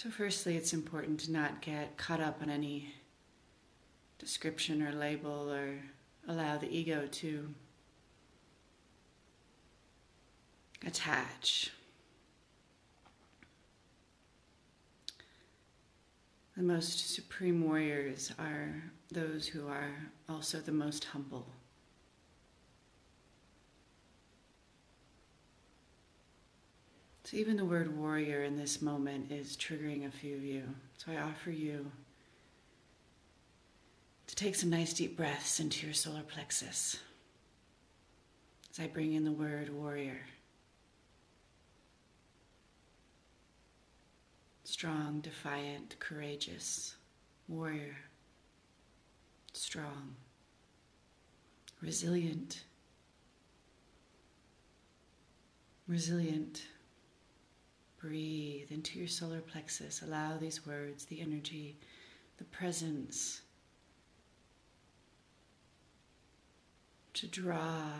[0.00, 2.94] So, firstly, it's important to not get caught up on any
[4.20, 5.74] description or label or
[6.28, 7.52] allow the ego to
[10.86, 11.72] attach.
[16.56, 18.80] The most supreme warriors are
[19.10, 21.48] those who are also the most humble.
[27.30, 30.62] So, even the word warrior in this moment is triggering a few of you.
[30.96, 31.90] So, I offer you
[34.26, 36.96] to take some nice deep breaths into your solar plexus
[38.70, 40.22] as I bring in the word warrior.
[44.64, 46.96] Strong, defiant, courageous,
[47.46, 47.98] warrior,
[49.52, 50.16] strong,
[51.82, 52.64] resilient,
[55.86, 56.62] resilient.
[58.00, 60.02] Breathe into your solar plexus.
[60.02, 61.78] Allow these words, the energy,
[62.36, 63.40] the presence
[67.14, 67.90] to draw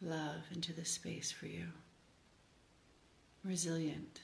[0.00, 1.66] love into the space for you.
[3.44, 4.20] Resilient.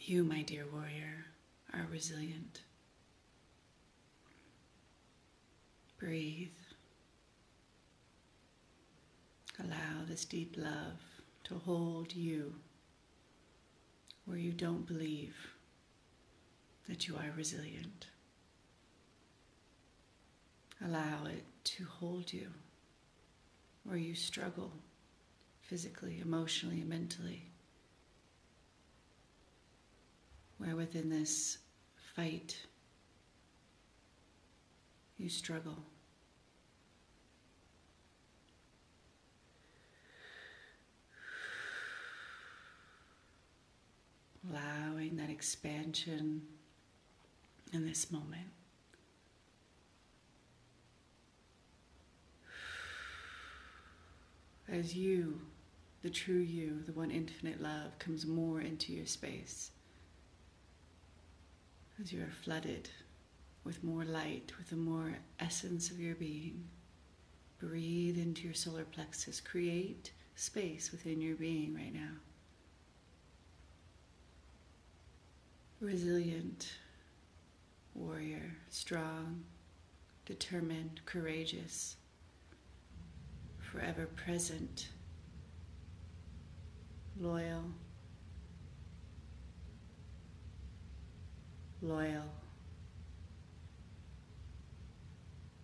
[0.00, 1.26] You, my dear warrior,
[1.72, 2.62] are resilient.
[5.98, 6.48] Breathe.
[9.62, 11.00] Allow this deep love
[11.44, 12.54] to hold you
[14.24, 15.36] where you don't believe
[16.88, 18.06] that you are resilient.
[20.84, 22.48] Allow it to hold you
[23.84, 24.72] where you struggle
[25.60, 27.50] physically, emotionally, mentally.
[30.58, 31.58] Where within this
[32.14, 32.56] fight
[35.18, 35.78] you struggle.
[44.48, 46.42] Allowing that expansion
[47.72, 48.48] in this moment.
[54.72, 55.40] As you,
[56.02, 59.72] the true you, the one infinite love, comes more into your space,
[62.00, 62.88] as you are flooded
[63.64, 66.64] with more light, with the more essence of your being,
[67.58, 72.12] breathe into your solar plexus, create space within your being right now.
[75.80, 76.70] Resilient
[77.94, 79.44] warrior, strong,
[80.26, 81.96] determined, courageous,
[83.58, 84.88] forever present,
[87.18, 87.64] loyal,
[91.80, 92.24] loyal,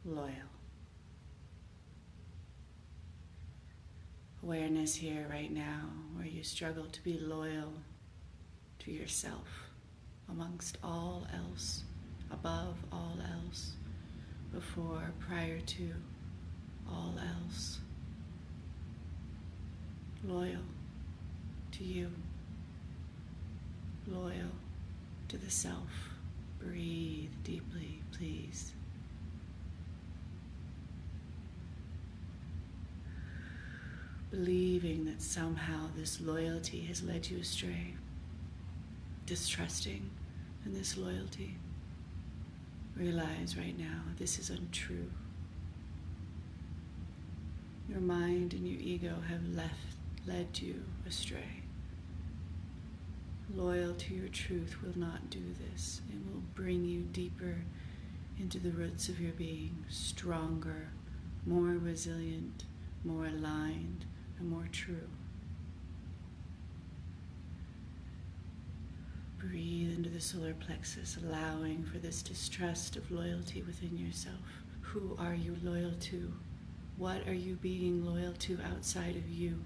[0.07, 0.33] loyal.
[4.43, 7.75] Awareness here right now where you struggle to be loyal
[8.79, 9.66] to yourself
[10.29, 11.85] amongst all else
[12.33, 13.73] above all else,
[14.53, 15.93] before, prior to
[16.89, 17.79] all else.
[20.25, 20.63] Loyal
[21.73, 22.11] to you,
[24.07, 24.51] loyal
[25.29, 26.11] to the self.
[26.59, 28.73] Breathe deeply, please.
[34.31, 37.95] Believing that somehow this loyalty has led you astray,
[39.27, 40.11] distrusting
[40.65, 41.57] and this loyalty.
[42.97, 45.11] Realize right now this is untrue.
[47.89, 51.63] Your mind and your ego have left, led you astray.
[53.55, 56.01] Loyal to your truth will not do this.
[56.09, 57.59] It will bring you deeper
[58.39, 60.89] into the roots of your being, stronger,
[61.47, 62.65] more resilient,
[63.05, 64.05] more aligned,
[64.39, 65.09] and more true.
[69.51, 74.41] Breathe into the solar plexus, allowing for this distrust of loyalty within yourself.
[74.81, 76.33] Who are you loyal to?
[76.97, 79.63] What are you being loyal to outside of you?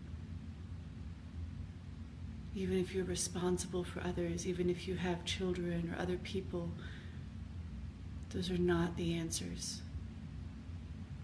[2.55, 6.71] Even if you're responsible for others, even if you have children or other people,
[8.31, 9.81] those are not the answers.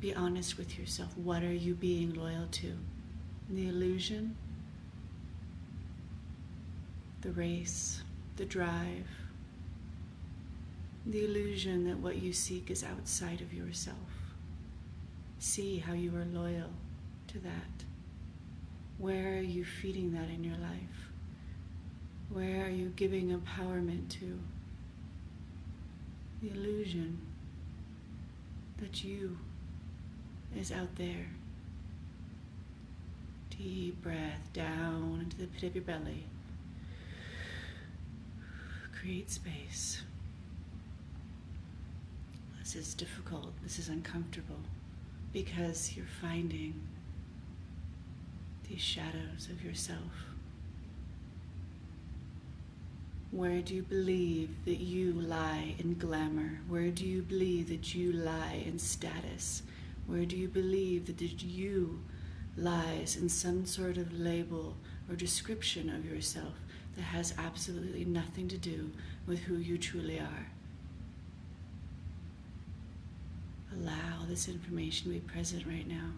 [0.00, 1.16] Be honest with yourself.
[1.19, 2.72] What are you being loyal to?
[3.50, 4.36] The illusion?
[7.22, 8.02] The race?
[8.36, 9.06] The drive,
[11.06, 13.96] the illusion that what you seek is outside of yourself.
[15.38, 16.70] See how you are loyal
[17.28, 17.84] to that.
[18.98, 21.10] Where are you feeding that in your life?
[22.30, 24.38] Where are you giving empowerment to?
[26.42, 27.18] The illusion
[28.78, 29.38] that you
[30.54, 31.26] is out there
[33.58, 36.24] Deep breath down into the pit of your belly.
[39.00, 40.02] Create space.
[42.58, 44.58] This is difficult, this is uncomfortable
[45.32, 46.75] because you're finding
[48.69, 50.00] these shadows of yourself.
[53.31, 56.60] Where do you believe that you lie in glamour?
[56.69, 59.62] Where do you believe that you lie in status?
[60.06, 62.02] Where do you believe that you
[62.56, 64.76] lies in some sort of label
[65.08, 66.54] or description of yourself
[66.96, 68.90] that has absolutely nothing to do
[69.26, 70.46] with who you truly are?
[73.75, 76.10] Allow this information to be present right now.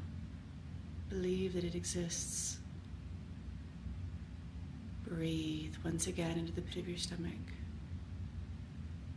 [1.09, 2.59] Believe that it exists.
[5.07, 7.33] Breathe once again into the pit of your stomach.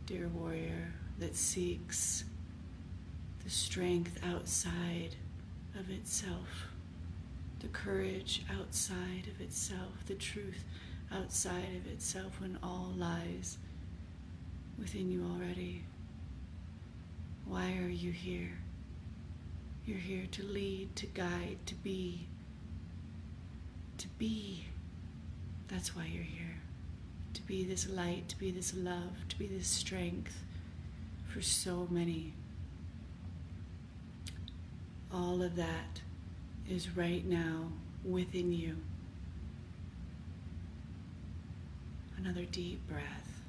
[0.06, 2.24] Dear warrior that seeks
[3.44, 5.14] the strength outside
[5.78, 6.66] of itself,
[7.60, 10.64] the courage outside of itself, the truth
[11.14, 13.58] outside of itself when all lies
[14.78, 15.84] within you already.
[17.46, 18.50] Why are you here?
[19.84, 22.26] You're here to lead, to guide, to be.
[23.98, 24.64] To be.
[25.68, 26.56] That's why you're here.
[27.34, 30.36] To be this light, to be this love, to be this strength
[31.28, 32.32] for so many.
[35.12, 36.00] All of that
[36.68, 37.68] is right now
[38.04, 38.76] within you.
[42.24, 43.42] Another deep breath.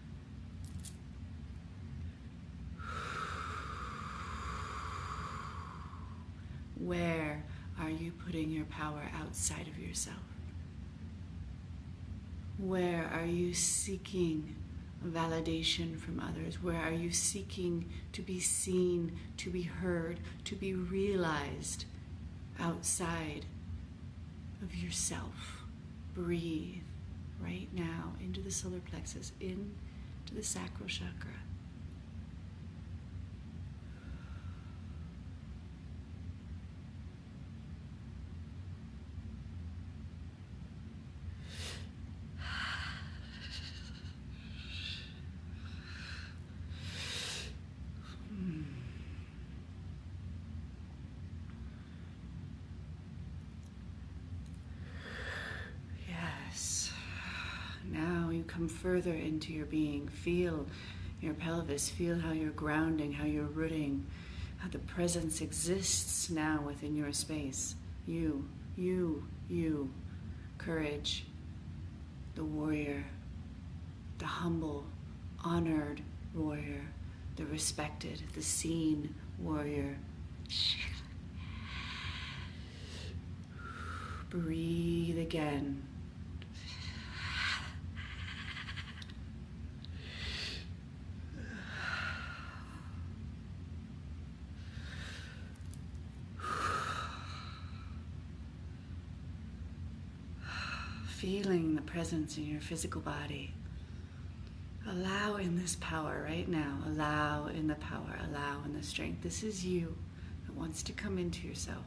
[6.79, 7.43] Where
[7.79, 10.17] are you putting your power outside of yourself?
[12.57, 14.55] Where are you seeking
[15.05, 16.63] validation from others?
[16.63, 21.85] Where are you seeking to be seen, to be heard, to be realized
[22.59, 23.45] outside
[24.63, 25.61] of yourself?
[26.15, 26.81] Breathe
[27.43, 31.33] right now into the solar plexus, into the sacral chakra.
[58.53, 60.09] come further into your being.
[60.09, 60.67] Feel
[61.21, 64.05] your pelvis, feel how you're grounding, how you're rooting,
[64.57, 67.75] how the presence exists now within your space.
[68.05, 68.45] You,
[68.75, 69.89] you, you,
[70.57, 71.23] courage,
[72.35, 73.05] the warrior,
[74.17, 74.83] the humble,
[75.45, 76.01] honored
[76.35, 76.81] warrior,
[77.37, 79.97] the respected, the seen warrior.
[84.29, 85.83] Breathe again.
[101.23, 103.53] feeling the presence in your physical body.
[104.89, 106.79] Allow in this power right now.
[106.85, 108.19] Allow in the power.
[108.29, 109.23] Allow in the strength.
[109.23, 109.95] This is you
[110.45, 111.85] that wants to come into yourself.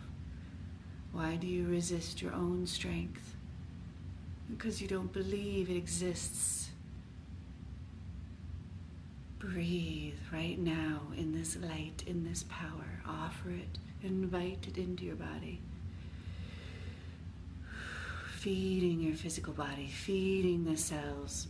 [1.12, 3.36] Why do you resist your own strength?
[4.48, 6.70] Because you don't believe it exists.
[9.38, 13.02] Breathe right now in this light, in this power.
[13.06, 15.60] Offer it, invite it into your body
[18.46, 21.48] feeding your physical body, feeding the cells.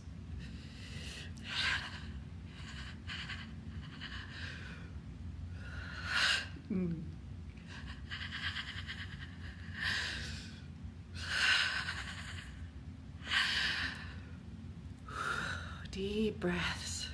[15.91, 17.09] Deep breaths.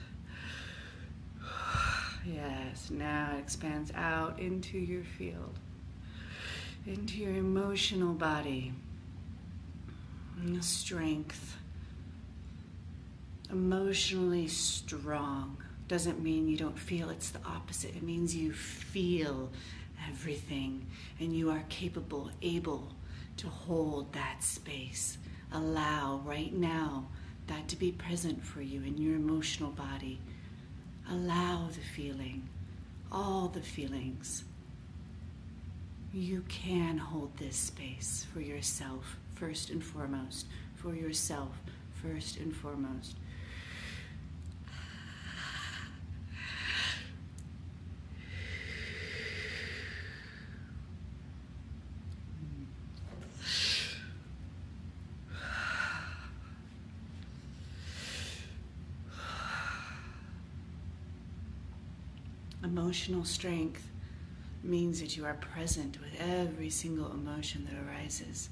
[2.25, 5.60] Yes, now it expands out into your field,
[6.88, 8.72] into your emotional body
[10.40, 11.58] Mm, strength.
[13.52, 17.96] Emotionally strong doesn't mean you don't feel, it's the opposite.
[17.96, 19.52] It means you feel
[20.10, 20.86] everything
[21.20, 22.94] and you are capable, able
[23.38, 25.18] to hold that space.
[25.52, 27.06] Allow right now
[27.48, 30.20] that to be present for you in your emotional body.
[31.12, 32.48] Allow the feeling,
[33.12, 34.46] all the feelings.
[36.13, 40.45] You can hold this space for yourself first and foremost,
[40.75, 41.50] for yourself
[42.01, 43.17] first and foremost.
[62.63, 63.89] Emotional strength
[64.63, 68.47] means that you are present with every single emotion that arises.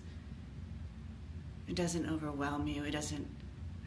[1.71, 3.25] It doesn't overwhelm you, it doesn't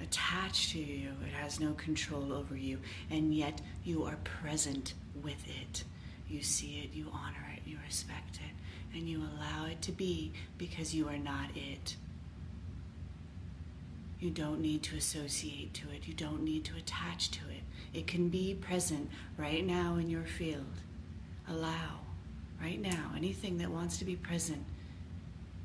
[0.02, 2.78] attach to you, it has no control over you,
[3.10, 5.84] and yet you are present with it.
[6.26, 10.32] You see it, you honor it, you respect it, and you allow it to be
[10.56, 11.96] because you are not it.
[14.18, 17.64] You don't need to associate to it, you don't need to attach to it.
[17.92, 20.80] It can be present right now in your field.
[21.50, 22.00] Allow
[22.58, 24.64] right now anything that wants to be present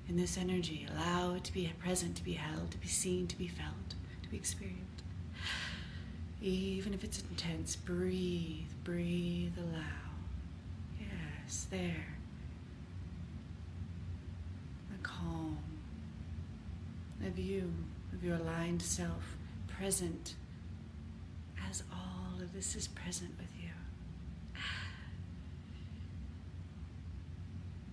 [0.10, 0.88] in this energy.
[0.92, 4.30] Allow it to be present, to be held, to be seen, to be felt, to
[4.30, 5.04] be experienced.
[6.42, 10.10] Even if it's intense, breathe, breathe, allow.
[11.00, 12.08] Yes, there.
[14.92, 15.60] The calm
[17.26, 17.72] of you,
[18.14, 19.38] of your aligned self,
[19.68, 20.36] present
[21.70, 23.70] as all of this is present with you.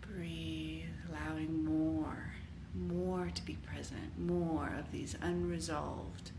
[0.01, 0.86] Breathe,
[1.17, 2.35] allowing more,
[2.75, 6.31] more to be present, more of these unresolved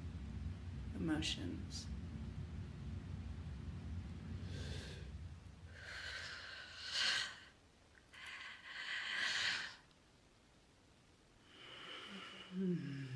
[0.99, 1.85] emotions.
[12.55, 13.07] Hmm.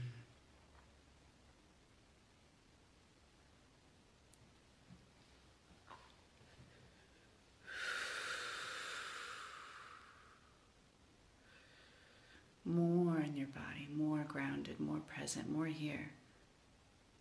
[12.72, 15.02] more in your body, more grounded, more
[15.32, 16.10] present, more here.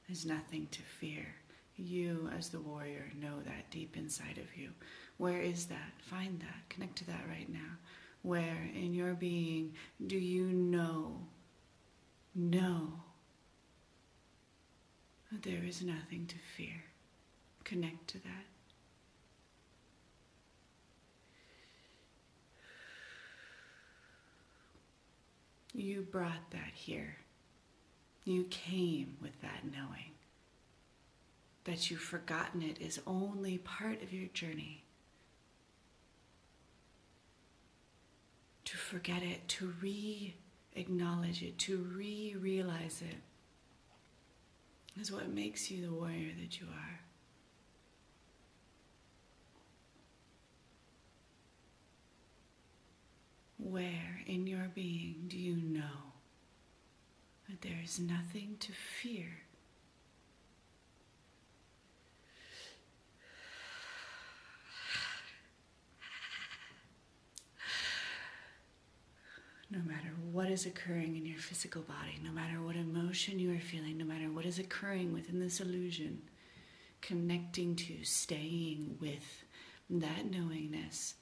[0.09, 1.27] There's nothing to fear.
[1.77, 4.71] You, as the warrior, know that deep inside of you.
[5.19, 5.93] Where is that?
[5.99, 6.69] Find that.
[6.69, 7.79] Connect to that right now.
[8.23, 9.75] Where in your being
[10.05, 11.21] do you know,
[12.35, 12.89] know
[15.31, 16.83] that there is nothing to fear?
[17.63, 18.45] Connect to that.
[25.73, 27.20] You brought that here.
[28.25, 30.13] You came with that knowing.
[31.65, 34.85] That you've forgotten it is only part of your journey.
[38.67, 40.35] To forget it, to re
[40.75, 43.17] acknowledge it, to re realize it,
[45.01, 47.01] is what makes you the warrior that you are.
[53.59, 56.10] Where in your being do you know
[57.51, 59.43] that there is nothing to fear?
[69.73, 73.61] No matter what is occurring in your physical body, no matter what emotion you are
[73.61, 76.23] feeling, no matter what is occurring within this illusion,
[77.01, 79.45] connecting to, staying with
[79.89, 81.15] that knowingness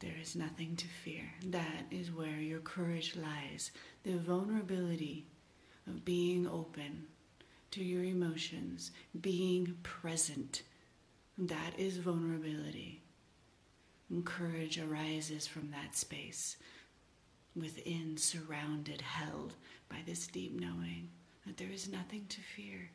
[0.00, 1.24] there is nothing to fear.
[1.46, 3.70] That is where your courage lies.
[4.02, 5.26] The vulnerability
[5.86, 7.06] of being open
[7.72, 10.62] to your emotions, being present.
[11.38, 13.02] That is vulnerability.
[14.10, 16.56] And courage arises from that space,
[17.54, 19.54] within, surrounded, held
[19.88, 21.08] by this deep knowing
[21.46, 22.90] that there is nothing to fear.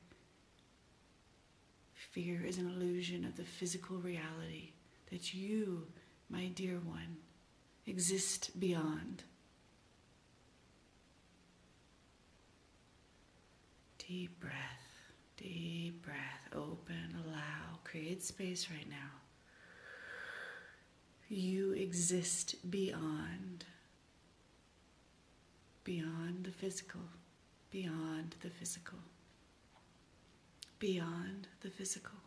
[2.11, 4.71] Fear is an illusion of the physical reality
[5.09, 5.87] that you
[6.29, 7.17] my dear one,
[7.85, 9.23] exist beyond.
[13.97, 14.53] Deep breath,
[15.37, 19.11] deep breath, open, allow, create space right now.
[21.27, 23.65] You exist beyond,
[25.83, 27.01] beyond the physical,
[27.71, 28.99] beyond the physical,
[30.79, 32.19] beyond the physical.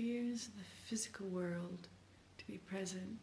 [0.00, 1.88] fears of the physical world
[2.38, 2.58] to be
[2.90, 3.22] present.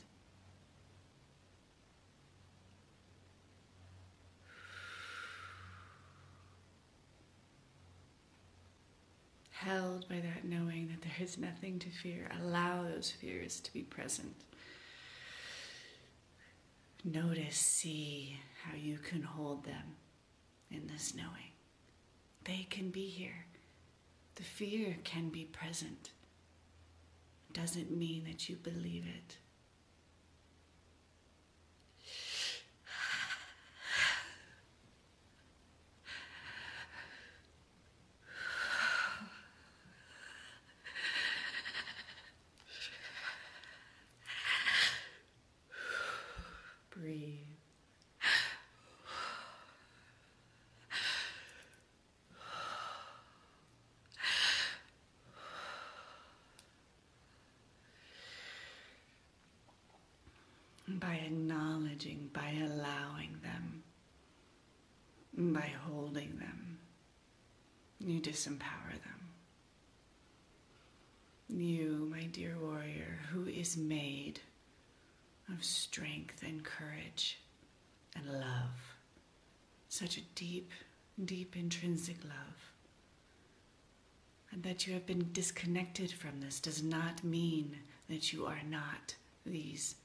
[9.52, 13.82] Held by that knowing that there is nothing to fear, allow those fears to be
[13.82, 14.36] present.
[17.04, 19.96] Notice, see how you can hold them
[20.72, 21.52] in this knowing.
[22.46, 23.46] They can be here.
[24.36, 26.12] The fear can be present.
[27.52, 29.38] Doesn't mean that you believe it.
[47.00, 47.36] Breathe.
[61.00, 63.84] By acknowledging, by allowing them,
[65.54, 66.80] by holding them,
[68.00, 69.30] you disempower them.
[71.50, 74.40] You, my dear warrior, who is made
[75.52, 77.40] of strength and courage
[78.16, 78.96] and love.
[79.90, 80.72] Such a deep,
[81.24, 82.74] deep intrinsic love.
[84.52, 87.78] And that you have been disconnected from this does not mean
[88.10, 89.16] that you are not
[89.46, 89.96] these.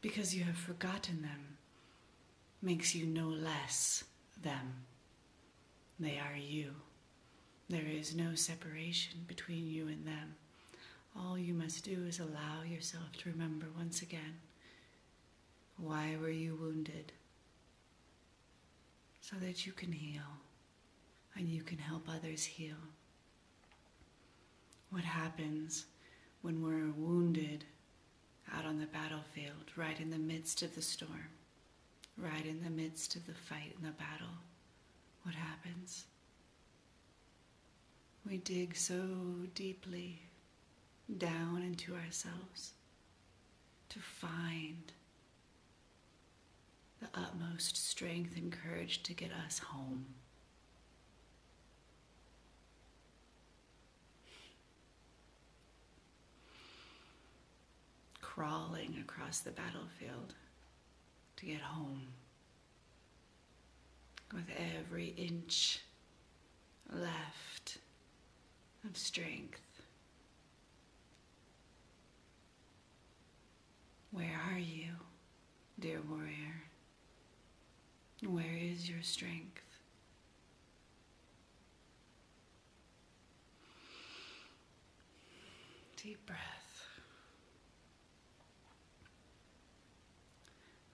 [0.00, 1.58] Because you have forgotten them
[2.62, 4.04] makes you no less
[4.42, 4.87] them.
[6.00, 6.72] They are you.
[7.68, 10.36] There is no separation between you and them.
[11.16, 14.38] All you must do is allow yourself to remember once again
[15.78, 17.12] why were you wounded?
[19.20, 20.22] So that you can heal
[21.36, 22.76] and you can help others heal.
[24.90, 25.86] What happens
[26.42, 27.64] when we're wounded
[28.52, 31.28] out on the battlefield, right in the midst of the storm,
[32.16, 34.34] right in the midst of the fight and the battle?
[35.28, 36.06] What happens?
[38.26, 38.94] We dig so
[39.54, 40.22] deeply
[41.18, 42.72] down into ourselves
[43.90, 44.90] to find
[47.02, 50.06] the utmost strength and courage to get us home.
[58.22, 60.32] Crawling across the battlefield
[61.36, 62.14] to get home
[64.32, 64.46] with
[64.78, 65.80] every inch
[66.92, 67.78] left
[68.84, 69.60] of strength.
[74.10, 74.92] Where are you,
[75.78, 76.62] dear warrior?
[78.26, 79.62] Where is your strength?
[86.02, 86.67] Deep breath.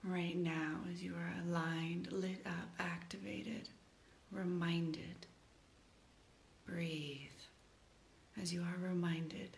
[0.07, 3.69] Right now, as you are aligned, lit up, activated,
[4.31, 5.25] reminded,
[6.67, 7.29] breathe
[8.39, 9.57] as you are reminded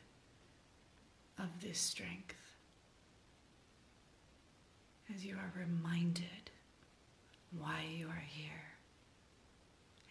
[1.37, 2.35] of this strength.
[5.13, 6.49] As you are reminded
[7.57, 8.63] why you are here,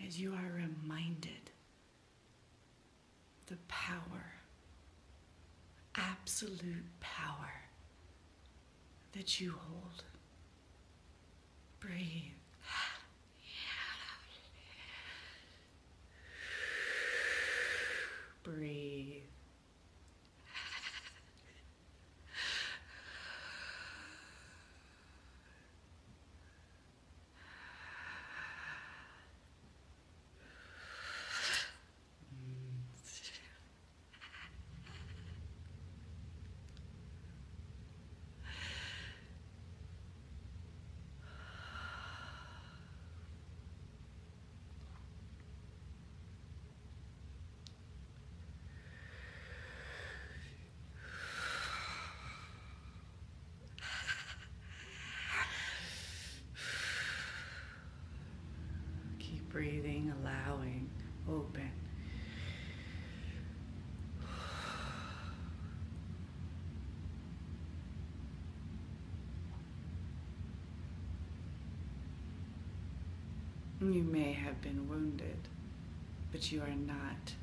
[0.07, 1.51] as you are reminded
[3.47, 4.35] the power,
[5.95, 7.53] absolute power
[9.15, 10.05] that you hold.
[11.87, 12.27] Breathe.
[59.19, 60.89] Keep breathing, allowing,
[61.29, 61.73] open.
[73.81, 75.37] You may have been wounded,
[76.33, 77.35] but you are not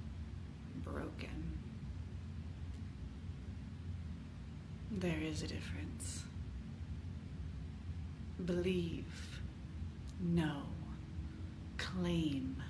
[0.84, 1.58] broken.
[4.92, 6.24] There is a difference.
[8.44, 9.40] Believe,
[10.20, 10.64] know,
[11.78, 12.62] claim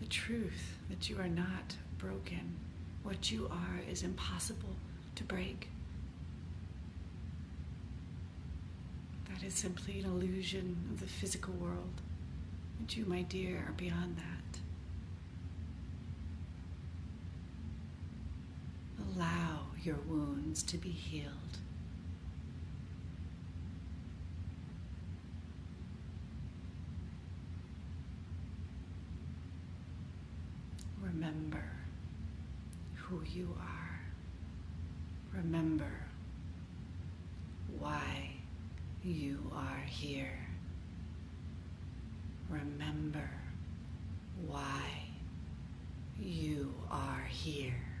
[0.00, 2.56] the truth that you are not broken.
[3.02, 4.76] What you are is impossible
[5.16, 5.68] to break.
[9.32, 12.00] That is simply an illusion of the physical world.
[12.78, 14.58] And you, my dear, are beyond that.
[19.16, 21.32] Allow your wounds to be healed.
[31.02, 31.64] Remember
[32.94, 34.00] who you are.
[35.34, 35.90] Remember
[37.78, 38.21] why
[39.04, 40.38] you are here.
[42.48, 43.28] Remember
[44.46, 44.82] why
[46.20, 47.91] you are here.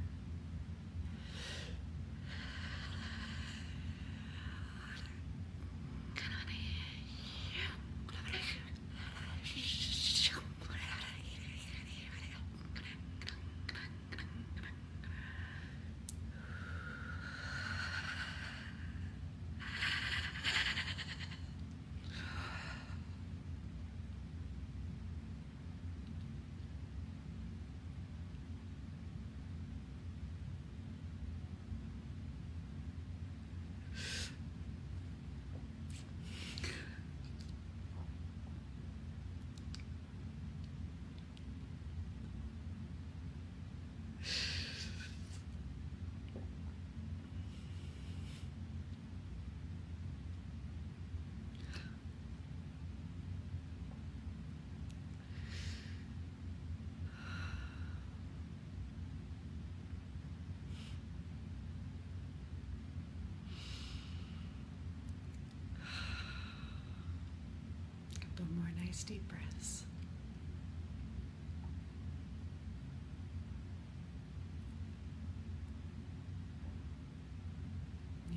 [68.42, 69.84] Couple more nice deep breaths.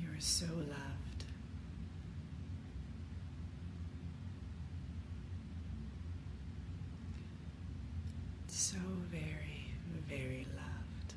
[0.00, 1.24] You are so loved.
[8.46, 8.76] So
[9.10, 9.72] very,
[10.08, 11.14] very loved.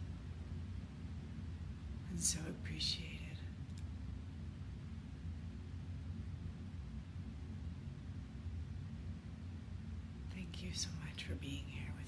[2.09, 3.05] And so appreciated.
[10.33, 11.98] Thank you so much for being here